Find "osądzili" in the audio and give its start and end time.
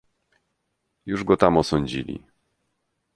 1.57-2.23